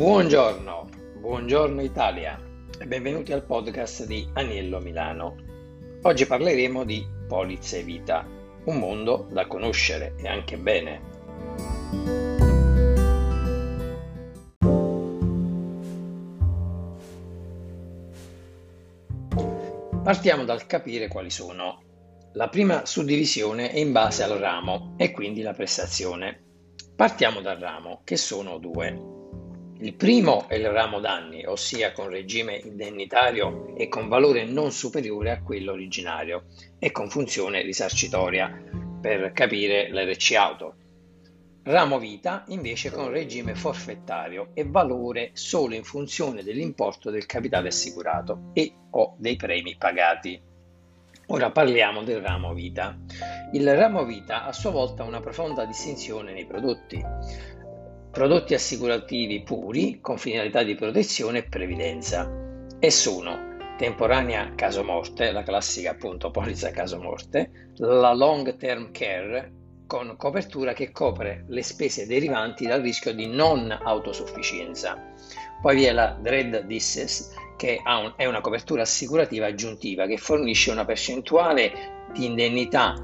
[0.00, 0.88] Buongiorno,
[1.18, 2.40] buongiorno Italia
[2.78, 5.36] e benvenuti al podcast di Aniello Milano.
[6.00, 8.26] Oggi parleremo di polizze vita,
[8.64, 11.02] un mondo da conoscere e anche bene.
[20.02, 21.82] Partiamo dal capire quali sono.
[22.32, 26.42] La prima suddivisione è in base al ramo e quindi la prestazione.
[26.96, 29.18] Partiamo dal ramo, che sono due.
[29.82, 35.30] Il primo è il ramo danni, ossia con regime indennitario e con valore non superiore
[35.30, 36.48] a quello originario
[36.78, 38.62] e con funzione risarcitoria,
[39.00, 40.74] per capire l'RC auto.
[41.62, 48.50] Ramo vita invece con regime forfettario e valore solo in funzione dell'importo del capitale assicurato
[48.52, 50.38] e o dei premi pagati.
[51.28, 52.98] Ora parliamo del ramo vita.
[53.54, 57.02] Il ramo vita a sua volta ha una profonda distinzione nei prodotti
[58.10, 62.28] prodotti assicurativi puri con finalità di protezione e previdenza
[62.78, 69.52] e sono temporanea caso morte, la classica appunto polizza caso morte, la long term care
[69.86, 74.96] con copertura che copre le spese derivanti dal rischio di non autosufficienza.
[75.60, 77.80] Poi vi è la Dread Disses che
[78.16, 82.94] è una copertura assicurativa aggiuntiva che fornisce una percentuale di indennità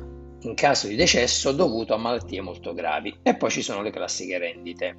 [0.42, 3.14] in caso di decesso dovuto a malattie molto gravi.
[3.22, 4.96] E poi ci sono le classiche rendite.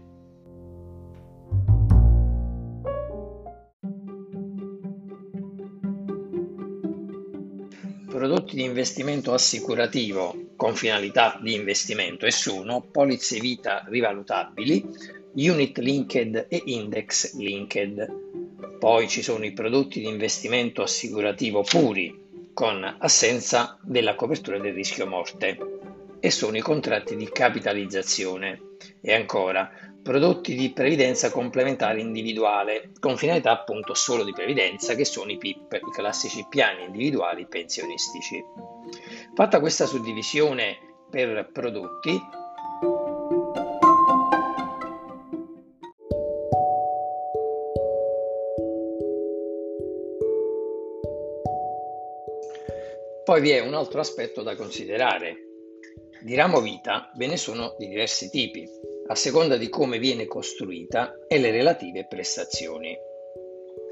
[8.07, 14.83] Prodotti di investimento assicurativo con finalità di investimento e sono polizze vita rivalutabili,
[15.35, 18.25] unit linked e index linked.
[18.79, 22.25] Poi ci sono i prodotti di investimento assicurativo puri
[22.57, 25.57] con assenza della copertura del rischio morte
[26.19, 29.69] e sono i contratti di capitalizzazione e ancora
[30.01, 35.71] prodotti di previdenza complementare individuale con finalità appunto solo di previdenza che sono i PIP,
[35.73, 38.43] i classici piani individuali pensionistici.
[39.35, 40.77] Fatta questa suddivisione
[41.11, 42.19] per prodotti,
[53.27, 55.35] Poi vi è un altro aspetto da considerare.
[56.21, 58.65] Di ramo vita ve ne sono di diversi tipi,
[59.07, 62.97] a seconda di come viene costruita e le relative prestazioni.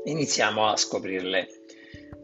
[0.05, 1.47] Iniziamo a scoprirle.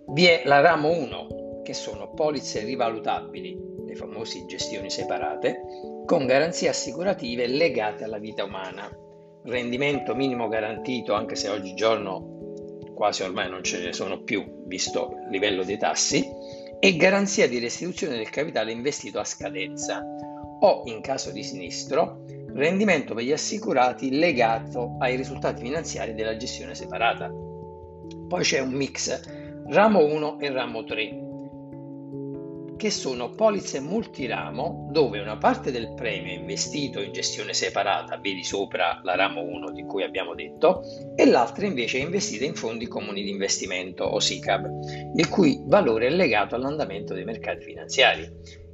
[0.08, 5.64] Vi è la ramo 1, che sono polizze rivalutabili, le famose gestioni separate,
[6.06, 8.90] con garanzie assicurative legate alla vita umana.
[9.44, 12.40] Rendimento minimo garantito, anche se oggigiorno
[12.96, 16.24] quasi ormai non ce ne sono più, visto il livello dei tassi,
[16.84, 20.04] e garanzia di restituzione del capitale investito a scadenza
[20.60, 22.26] o, in caso di sinistro,
[22.56, 27.30] rendimento per gli assicurati legato ai risultati finanziari della gestione separata.
[27.30, 29.22] Poi c'è un mix
[29.68, 31.31] ramo 1 e ramo 3
[32.82, 38.44] che sono polizze multiramo dove una parte del premio è investito in gestione separata, vedi
[38.44, 40.82] sopra la ramo 1 di cui abbiamo detto,
[41.16, 46.08] e l'altra invece è investita in fondi comuni di investimento o SICAV, il cui valore
[46.08, 48.28] è legato all'andamento dei mercati finanziari.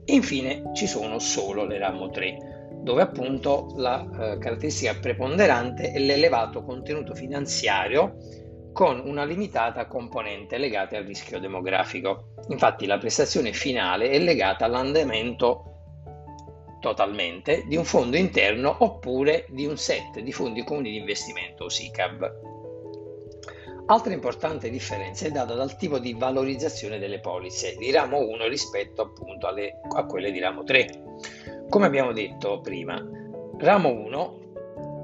[0.05, 6.63] Infine ci sono solo le ramo 3, dove appunto la eh, caratteristica preponderante è l'elevato
[6.63, 8.15] contenuto finanziario
[8.77, 12.35] con una limitata componente legata al rischio demografico.
[12.49, 15.63] Infatti la prestazione finale è legata all'andamento
[16.79, 21.69] totalmente di un fondo interno oppure di un set di fondi comuni di investimento o
[21.69, 22.31] SICAV.
[23.87, 29.01] Altra importante differenza è data dal tipo di valorizzazione delle polizze di ramo 1 rispetto
[29.01, 31.03] appunto alle, a quelle di ramo 3.
[31.67, 33.03] Come abbiamo detto prima,
[33.57, 34.45] ramo 1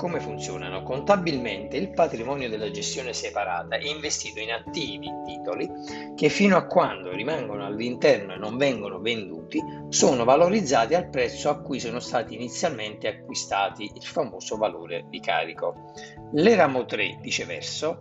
[0.03, 0.83] come funzionano?
[0.83, 5.71] Contabilmente il patrimonio della gestione separata è investito in attivi, titoli,
[6.13, 11.61] che fino a quando rimangono all'interno e non vengono venduti, sono valorizzati al prezzo a
[11.61, 15.93] cui sono stati inizialmente acquistati, il famoso valore di carico.
[16.33, 17.97] Le ramo 3, viceversa,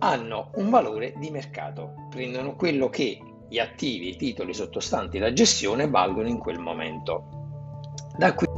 [0.00, 3.18] hanno un valore di mercato, prendono quello che
[3.48, 7.24] gli attivi, i titoli sottostanti la gestione valgono in quel momento.
[8.18, 8.51] Da qui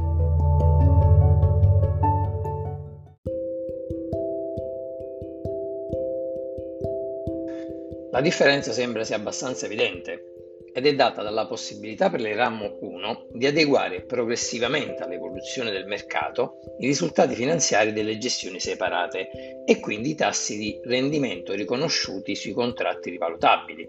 [8.15, 10.23] La differenza sembra sia abbastanza evidente
[10.71, 16.59] ed è data dalla possibilità per le ramo 1 di adeguare progressivamente all'evoluzione del mercato
[16.79, 23.09] i risultati finanziari delle gestioni separate e quindi i tassi di rendimento riconosciuti sui contratti
[23.09, 23.85] rivalutabili.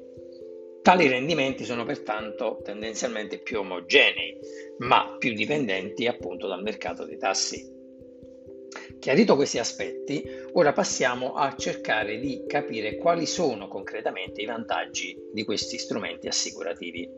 [0.82, 4.40] Tali rendimenti sono pertanto tendenzialmente più omogenei,
[4.78, 7.75] ma più dipendenti appunto dal mercato dei tassi.
[8.98, 15.44] Chiarito questi aspetti, ora passiamo a cercare di capire quali sono concretamente i vantaggi di
[15.44, 17.08] questi strumenti assicurativi.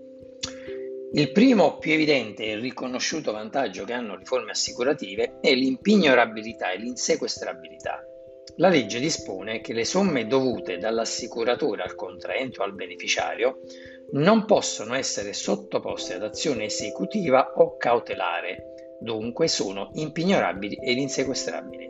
[1.12, 6.78] Il primo, più evidente e riconosciuto vantaggio che hanno le forme assicurative è l'impignorabilità e
[6.78, 8.04] l'insequestrabilità.
[8.56, 13.60] La legge dispone che le somme dovute dall'assicuratore al contraente o al beneficiario
[14.12, 21.88] non possono essere sottoposte ad azione esecutiva o cautelare dunque sono impignorabili ed insequestrabili.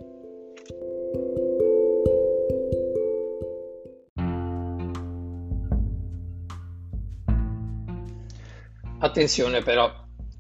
[9.00, 9.90] Attenzione però,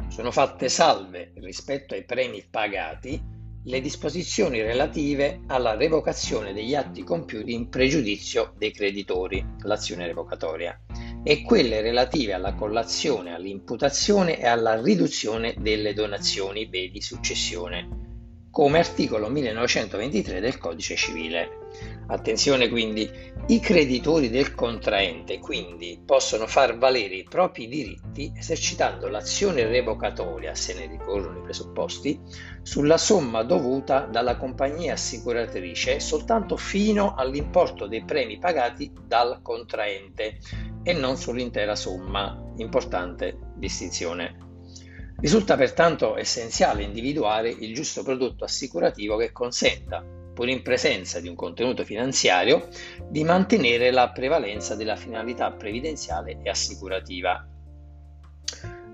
[0.08, 7.52] sono fatte salve rispetto ai premi pagati le disposizioni relative alla revocazione degli atti compiuti
[7.52, 10.80] in pregiudizio dei creditori, l'azione revocatoria
[11.22, 17.98] e quelle relative alla collazione, all'imputazione e alla riduzione delle donazioni, vedi successione,
[18.50, 21.56] come articolo 1923 del Codice Civile.
[22.08, 23.08] Attenzione quindi,
[23.48, 30.74] i creditori del contraente quindi possono far valere i propri diritti esercitando l'azione revocatoria, se
[30.74, 32.18] ne ricorrono i presupposti,
[32.62, 40.38] sulla somma dovuta dalla compagnia assicuratrice soltanto fino all'importo dei premi pagati dal contraente
[40.82, 42.52] e non sull'intera somma.
[42.56, 44.46] Importante distinzione.
[45.20, 51.34] Risulta pertanto essenziale individuare il giusto prodotto assicurativo che consenta, pur in presenza di un
[51.34, 52.68] contenuto finanziario,
[53.08, 57.44] di mantenere la prevalenza della finalità previdenziale e assicurativa.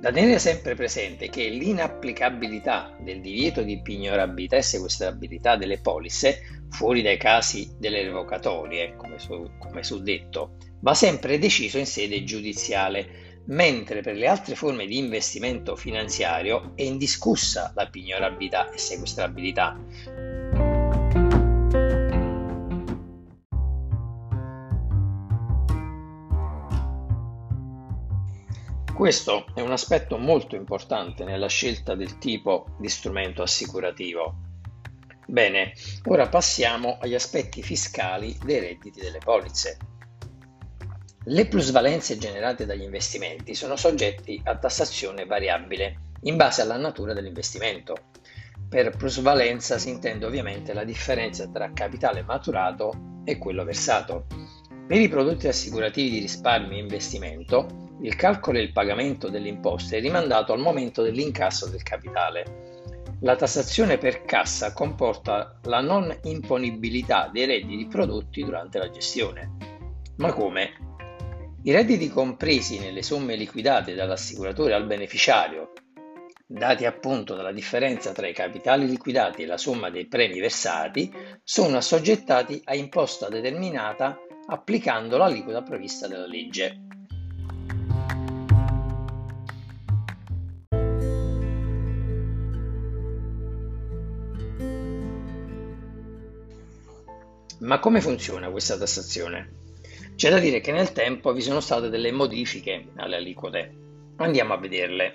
[0.00, 7.02] Da tenere sempre presente che l'inapplicabilità del divieto di pignorabilità e sequestrabilità delle polisse, fuori
[7.02, 14.02] dai casi delle revocatorie, come, su, come suddetto, va sempre deciso in sede giudiziale, mentre
[14.02, 19.78] per le altre forme di investimento finanziario è indiscussa la pignorabilità e sequestrabilità.
[28.94, 34.34] Questo è un aspetto molto importante nella scelta del tipo di strumento assicurativo.
[35.26, 35.72] Bene,
[36.08, 39.78] ora passiamo agli aspetti fiscali dei redditi delle polizze.
[41.26, 47.94] Le plusvalenze generate dagli investimenti sono soggetti a tassazione variabile in base alla natura dell'investimento.
[48.68, 54.26] Per plusvalenza si intende ovviamente la differenza tra capitale maturato e quello versato.
[54.86, 59.96] Per i prodotti assicurativi di risparmio e investimento, il calcolo e il pagamento delle imposte
[59.96, 62.82] è rimandato al momento dell'incasso del capitale.
[63.20, 69.56] La tassazione per cassa comporta la non imponibilità dei redditi prodotti durante la gestione.
[70.16, 70.92] Ma come?
[71.66, 75.72] I redditi compresi nelle somme liquidate dall'assicuratore al beneficiario,
[76.46, 81.10] dati appunto dalla differenza tra i capitali liquidati e la somma dei premi versati,
[81.42, 86.80] sono assoggettati a imposta determinata applicando l'aliquota prevista dalla legge.
[97.60, 99.63] Ma come funziona questa tassazione?
[100.16, 103.74] C'è da dire che nel tempo vi sono state delle modifiche alle aliquote.
[104.16, 105.12] Andiamo a vederle.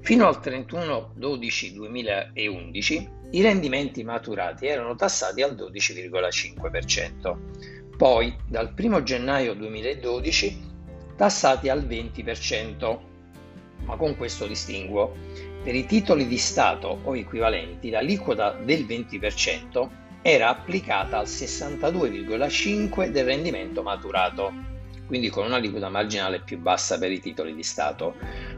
[0.00, 7.36] Fino al 31-12-2011 i rendimenti maturati erano tassati al 12,5%,
[7.96, 10.72] poi dal 1 gennaio 2012
[11.16, 12.98] tassati al 20%,
[13.84, 15.14] ma con questo distinguo.
[15.62, 19.88] Per i titoli di Stato o equivalenti l'aliquota del 20%
[20.26, 24.54] era applicata al 62,5 del rendimento maturato,
[25.06, 28.14] quindi con un'aliquota marginale più bassa per i titoli di Stato.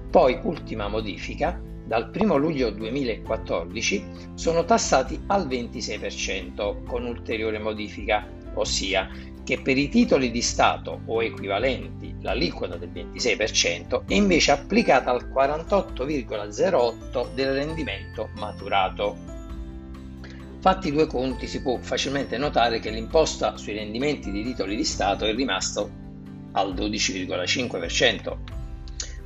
[0.09, 4.05] Poi, ultima modifica, dal 1 luglio 2014
[4.35, 9.11] sono tassati al 26% con ulteriore modifica, ossia
[9.43, 15.29] che per i titoli di Stato o equivalenti l'aliquota del 26% è invece applicata al
[15.35, 19.35] 48,08 del rendimento maturato.
[20.67, 25.25] Fatti due conti si può facilmente notare che l'imposta sui rendimenti di titoli di Stato
[25.25, 25.89] è rimasto
[26.55, 28.37] al 12,5%.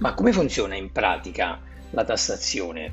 [0.01, 1.59] Ma come funziona in pratica
[1.93, 2.93] la tassazione?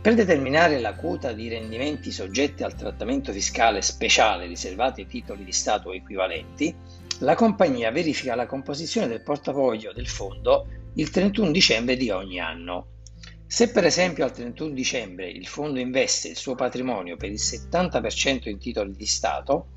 [0.00, 5.50] Per determinare la quota di rendimenti soggetti al trattamento fiscale speciale riservati ai titoli di
[5.50, 6.72] Stato equivalenti,
[7.18, 12.86] la compagnia verifica la composizione del portafoglio del fondo il 31 dicembre di ogni anno
[13.46, 18.48] se per esempio al 31 dicembre il fondo investe il suo patrimonio per il 70%
[18.48, 19.68] in titoli di Stato,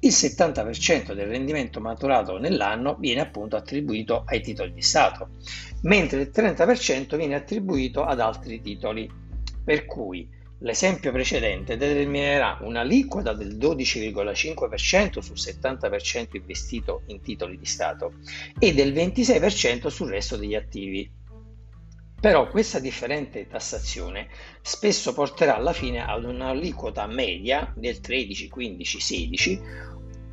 [0.00, 5.30] il 70% del rendimento maturato nell'anno viene appunto attribuito ai titoli di Stato,
[5.82, 9.08] mentre il 30% viene attribuito ad altri titoli.
[9.62, 10.26] Per cui
[10.62, 18.16] L'esempio precedente determinerà un'aliquota del 12,5% sul 70% investito in titoli di Stato
[18.58, 21.10] e del 26% sul resto degli attivi.
[22.20, 24.28] Però questa differente tassazione
[24.60, 29.60] spesso porterà alla fine ad un'aliquota media del 13, 15, 16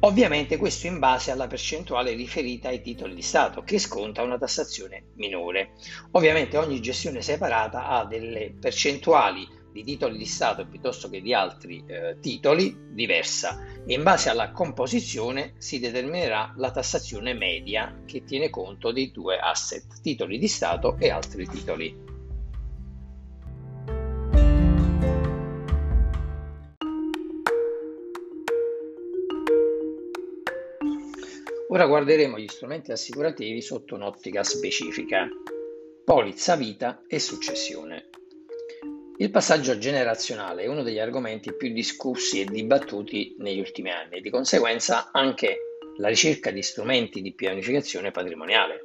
[0.02, 5.06] Ovviamente questo in base alla percentuale riferita ai titoli di Stato che sconta una tassazione
[5.16, 5.72] minore.
[6.12, 11.84] Ovviamente ogni gestione separata ha delle percentuali di titoli di Stato piuttosto che di altri
[11.86, 18.50] eh, titoli diversa e in base alla composizione si determinerà la tassazione media che tiene
[18.50, 22.06] conto dei due asset, titoli di Stato e altri titoli.
[31.70, 35.28] Ora guarderemo gli strumenti assicurativi sotto un'ottica specifica,
[36.04, 38.10] polizza vita e successione.
[39.20, 44.22] Il passaggio generazionale è uno degli argomenti più discussi e dibattuti negli ultimi anni e
[44.22, 45.58] di conseguenza anche
[45.98, 48.82] la ricerca di strumenti di pianificazione patrimoniale.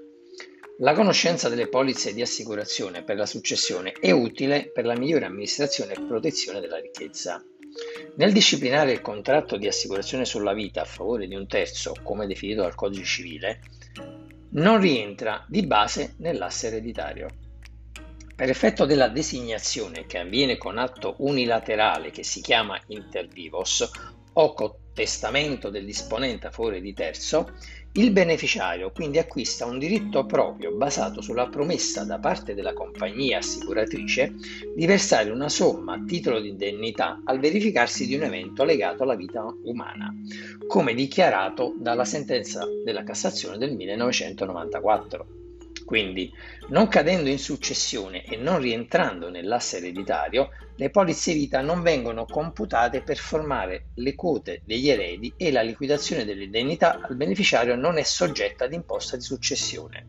[0.78, 5.92] La conoscenza delle polizze di assicurazione per la successione è utile per la migliore amministrazione
[5.92, 7.44] e protezione della ricchezza.
[8.16, 12.62] Nel disciplinare il contratto di assicurazione sulla vita a favore di un terzo, come definito
[12.62, 13.60] dal Codice civile,
[14.52, 17.41] non rientra di base nell'asse ereditario.
[18.34, 23.88] Per effetto della designazione che avviene con atto unilaterale che si chiama inter vivos
[24.32, 27.52] o contestamento del disponente a favore di terzo,
[27.92, 34.32] il beneficiario quindi acquista un diritto proprio basato sulla promessa da parte della compagnia assicuratrice
[34.74, 39.14] di versare una somma a titolo di indennità al verificarsi di un evento legato alla
[39.14, 40.10] vita umana,
[40.66, 45.41] come dichiarato dalla sentenza della Cassazione del 1994.
[45.92, 46.32] Quindi,
[46.68, 53.02] non cadendo in successione e non rientrando nell'asse ereditario, le polizze vita non vengono computate
[53.02, 58.64] per formare le quote degli eredi e la liquidazione dell'indennità al beneficiario non è soggetta
[58.64, 60.06] ad imposta di successione.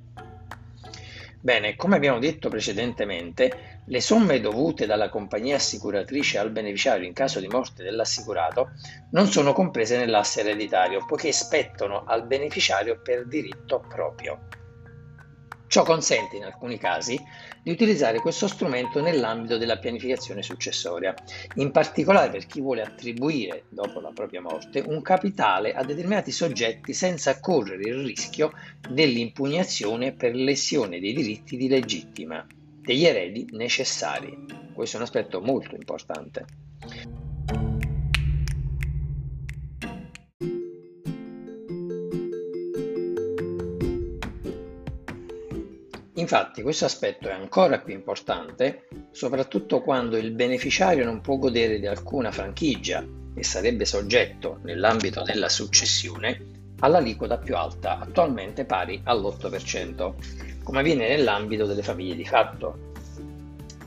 [1.41, 7.41] Bene, come abbiamo detto precedentemente, le somme dovute dalla compagnia assicuratrice al beneficiario in caso
[7.41, 8.69] di morte dell'assicurato
[9.09, 14.61] non sono comprese nell'asse ereditario, poiché spettano al beneficiario per diritto proprio.
[15.73, 17.19] Ciò consente in alcuni casi
[17.63, 21.15] di utilizzare questo strumento nell'ambito della pianificazione successoria,
[21.55, 26.93] in particolare per chi vuole attribuire, dopo la propria morte, un capitale a determinati soggetti
[26.93, 28.51] senza correre il rischio
[28.87, 32.45] dell'impugnazione per lesione dei diritti di legittima
[32.79, 34.45] degli eredi necessari.
[34.75, 36.45] Questo è un aspetto molto importante.
[46.23, 51.85] Infatti questo aspetto è ancora più importante soprattutto quando il beneficiario non può godere di
[51.85, 60.13] alcuna franchigia e sarebbe soggetto, nell'ambito della successione, all'aliquota più alta, attualmente pari all'8%,
[60.63, 62.93] come avviene nell'ambito delle famiglie di fatto.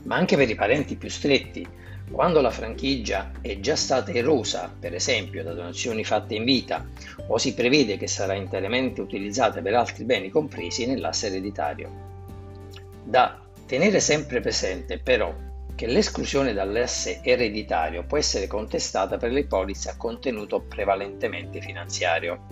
[0.03, 1.67] Ma anche per i parenti più stretti,
[2.11, 6.85] quando la franchigia è già stata erosa, per esempio da donazioni fatte in vita,
[7.29, 12.13] o si prevede che sarà interamente utilizzata per altri beni compresi nell'asse ereditario.
[13.07, 15.33] Da tenere sempre presente però
[15.75, 22.47] che l'esclusione dall'asse ereditario può essere contestata per le polizze a contenuto prevalentemente finanziario.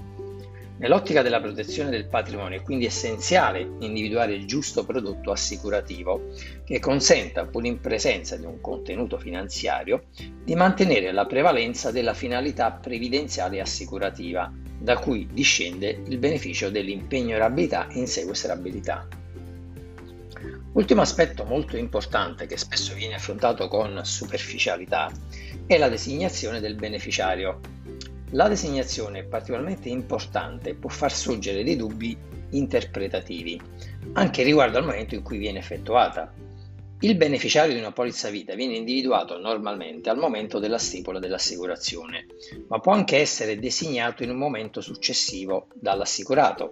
[0.77, 6.29] Nell'ottica della protezione del patrimonio è quindi essenziale individuare il giusto prodotto assicurativo
[6.63, 10.03] che consenta, pur in presenza di un contenuto finanziario,
[10.41, 17.99] di mantenere la prevalenza della finalità previdenziale assicurativa, da cui discende il beneficio dell'impegnorabilità e
[17.99, 19.23] insequestrabilità.
[20.75, 25.09] Ultimo aspetto molto importante che spesso viene affrontato con superficialità
[25.65, 27.61] è la designazione del beneficiario.
[28.31, 32.17] La designazione particolarmente importante può far sorgere dei dubbi
[32.49, 33.57] interpretativi,
[34.15, 36.33] anche riguardo al momento in cui viene effettuata.
[37.01, 42.25] Il beneficiario di una polizza vita viene individuato normalmente al momento della stipula dell'assicurazione,
[42.67, 46.69] ma può anche essere designato in un momento successivo dall'assicurato,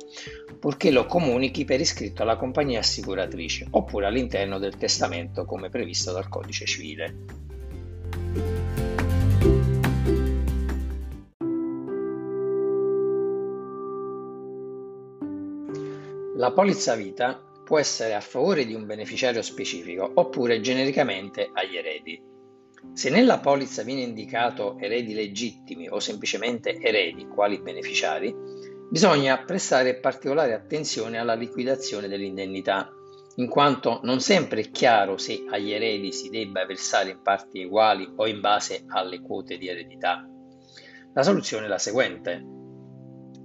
[0.60, 6.30] purché lo comunichi per iscritto alla compagnia assicuratrice oppure all'interno del testamento come previsto dal
[6.30, 7.16] codice civile.
[16.36, 17.40] La polizza vita
[17.74, 22.22] può essere a favore di un beneficiario specifico oppure genericamente agli eredi.
[22.94, 28.32] Se nella polizza viene indicato eredi legittimi o semplicemente eredi quali beneficiari,
[28.92, 32.92] bisogna prestare particolare attenzione alla liquidazione dell'indennità
[33.38, 38.08] in quanto non sempre è chiaro se agli eredi si debba versare in parti uguali
[38.18, 40.24] o in base alle quote di eredità.
[41.16, 42.63] La soluzione è la seguente.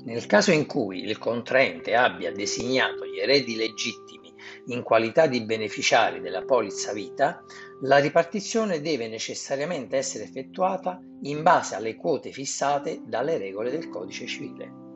[0.04, 4.32] Nel caso in cui il contraente abbia designato gli eredi legittimi
[4.66, 7.42] in qualità di beneficiari della polizza vita,
[7.82, 14.26] la ripartizione deve necessariamente essere effettuata in base alle quote fissate dalle regole del codice
[14.26, 14.86] civile.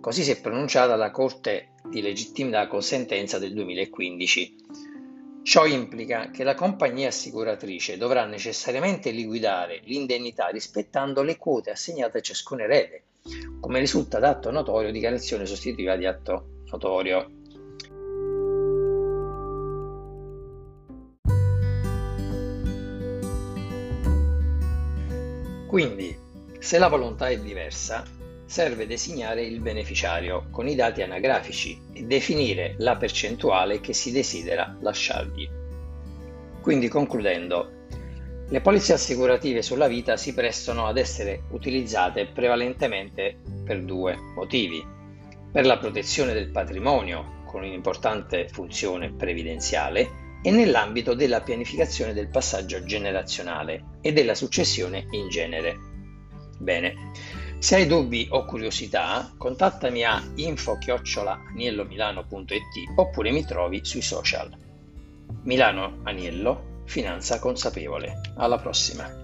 [0.00, 4.56] Così si è pronunciata la Corte di legittimità con sentenza del 2015.
[5.42, 12.20] Ciò implica che la compagnia assicuratrice dovrà necessariamente liquidare l'indennità rispettando le quote assegnate a
[12.20, 13.04] ciascun erede,
[13.60, 17.30] come risulta da atto notorio di dichiarazione sostitutiva di atto notorio.
[25.66, 26.16] Quindi,
[26.58, 28.04] se la volontà è diversa,
[28.44, 34.76] serve designare il beneficiario con i dati anagrafici e definire la percentuale che si desidera
[34.80, 35.48] lasciargli.
[36.60, 37.83] Quindi concludendo,
[38.48, 44.84] le polizze assicurative sulla vita si prestano ad essere utilizzate prevalentemente per due motivi.
[45.50, 52.84] Per la protezione del patrimonio, con un'importante funzione previdenziale, e nell'ambito della pianificazione del passaggio
[52.84, 55.74] generazionale e della successione in genere.
[56.58, 57.12] Bene,
[57.58, 62.62] se hai dubbi o curiosità, contattami a info-aniellomilano.it
[62.96, 64.54] oppure mi trovi sui social.
[65.44, 68.20] Milano Aniello, Finanza Consapevole.
[68.36, 69.23] Alla prossima!